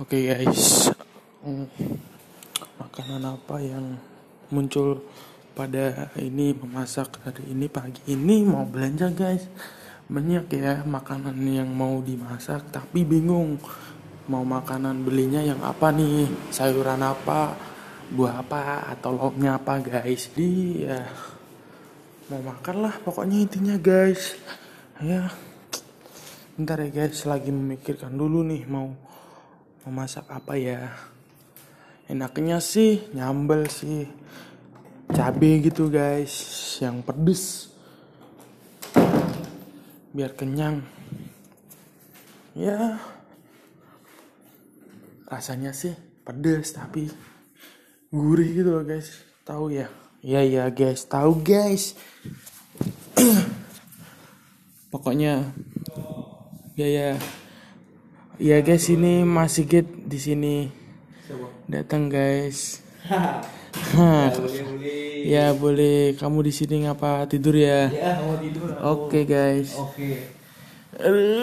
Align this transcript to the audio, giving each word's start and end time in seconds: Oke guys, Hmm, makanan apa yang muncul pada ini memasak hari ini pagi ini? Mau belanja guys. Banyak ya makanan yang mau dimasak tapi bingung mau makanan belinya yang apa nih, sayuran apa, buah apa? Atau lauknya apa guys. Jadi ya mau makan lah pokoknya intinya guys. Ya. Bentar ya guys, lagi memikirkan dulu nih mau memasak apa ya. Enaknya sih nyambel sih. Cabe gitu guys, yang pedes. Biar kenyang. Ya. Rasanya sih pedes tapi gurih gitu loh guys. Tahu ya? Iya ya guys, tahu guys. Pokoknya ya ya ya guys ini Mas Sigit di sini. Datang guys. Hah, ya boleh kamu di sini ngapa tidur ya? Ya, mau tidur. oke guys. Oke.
Oke 0.00 0.24
guys, 0.24 0.88
Hmm, 1.44 1.68
makanan 2.80 3.28
apa 3.28 3.60
yang 3.60 4.00
muncul 4.48 5.04
pada 5.52 6.08
ini 6.16 6.56
memasak 6.56 7.20
hari 7.20 7.52
ini 7.52 7.68
pagi 7.68 8.00
ini? 8.08 8.40
Mau 8.40 8.64
belanja 8.64 9.12
guys. 9.12 9.44
Banyak 10.08 10.48
ya 10.48 10.80
makanan 10.88 11.36
yang 11.44 11.68
mau 11.68 12.00
dimasak 12.00 12.72
tapi 12.72 13.04
bingung 13.04 13.60
mau 14.32 14.40
makanan 14.40 15.04
belinya 15.04 15.44
yang 15.44 15.60
apa 15.60 15.92
nih, 15.92 16.24
sayuran 16.48 17.04
apa, 17.04 17.52
buah 18.16 18.40
apa? 18.40 18.96
Atau 18.96 19.12
lauknya 19.12 19.60
apa 19.60 19.76
guys. 19.76 20.32
Jadi 20.32 20.88
ya 20.88 21.04
mau 22.32 22.40
makan 22.40 22.76
lah 22.80 22.96
pokoknya 23.04 23.44
intinya 23.44 23.76
guys. 23.76 24.40
Ya. 25.04 25.28
Bentar 26.56 26.80
ya 26.80 26.88
guys, 26.88 27.28
lagi 27.28 27.52
memikirkan 27.52 28.16
dulu 28.16 28.40
nih 28.40 28.64
mau 28.64 29.12
memasak 29.86 30.26
apa 30.30 30.54
ya. 30.54 30.94
Enaknya 32.06 32.58
sih 32.62 33.02
nyambel 33.14 33.66
sih. 33.66 34.06
Cabe 35.12 35.60
gitu 35.60 35.92
guys, 35.92 36.32
yang 36.80 37.04
pedes. 37.04 37.68
Biar 40.14 40.32
kenyang. 40.32 40.80
Ya. 42.56 43.00
Rasanya 45.28 45.72
sih 45.72 45.92
pedes 46.22 46.72
tapi 46.72 47.08
gurih 48.12 48.50
gitu 48.52 48.70
loh 48.72 48.84
guys. 48.84 49.24
Tahu 49.42 49.72
ya? 49.72 49.88
Iya 50.22 50.40
ya 50.46 50.64
guys, 50.70 51.04
tahu 51.10 51.42
guys. 51.42 51.98
Pokoknya 54.92 55.50
ya 56.72 56.88
ya 56.88 57.08
ya 58.40 58.60
guys 58.64 58.88
ini 58.88 59.26
Mas 59.26 59.56
Sigit 59.56 59.84
di 59.84 60.18
sini. 60.20 60.56
Datang 61.68 62.08
guys. 62.12 62.80
Hah, 63.96 64.28
ya 65.24 65.56
boleh 65.56 66.12
kamu 66.20 66.44
di 66.44 66.52
sini 66.52 66.84
ngapa 66.84 67.24
tidur 67.24 67.56
ya? 67.56 67.88
Ya, 67.88 68.20
mau 68.20 68.36
tidur. 68.36 68.68
oke 68.84 69.24
guys. 69.24 69.72
Oke. 69.80 70.28